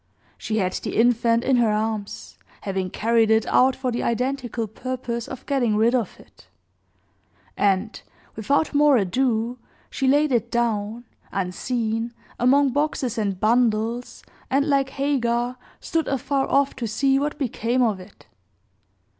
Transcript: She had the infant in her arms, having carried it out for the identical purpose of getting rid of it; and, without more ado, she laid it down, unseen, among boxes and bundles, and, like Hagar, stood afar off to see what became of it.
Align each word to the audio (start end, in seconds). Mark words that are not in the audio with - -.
She 0.35 0.57
had 0.57 0.73
the 0.73 0.95
infant 0.95 1.43
in 1.43 1.57
her 1.57 1.69
arms, 1.69 2.39
having 2.61 2.89
carried 2.89 3.29
it 3.29 3.45
out 3.45 3.75
for 3.75 3.91
the 3.91 4.01
identical 4.01 4.65
purpose 4.65 5.27
of 5.27 5.45
getting 5.45 5.75
rid 5.77 5.93
of 5.93 6.19
it; 6.19 6.47
and, 7.55 8.01
without 8.35 8.73
more 8.73 8.97
ado, 8.97 9.59
she 9.91 10.07
laid 10.07 10.31
it 10.31 10.49
down, 10.49 11.03
unseen, 11.31 12.15
among 12.39 12.69
boxes 12.71 13.19
and 13.19 13.39
bundles, 13.39 14.23
and, 14.49 14.67
like 14.67 14.89
Hagar, 14.89 15.57
stood 15.79 16.07
afar 16.07 16.47
off 16.49 16.75
to 16.77 16.87
see 16.87 17.19
what 17.19 17.37
became 17.37 17.83
of 17.83 17.99
it. 17.99 18.25